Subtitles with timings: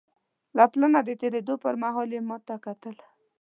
[0.57, 2.95] له پله نه د تېرېدو پر مهال یې ما ته کتل.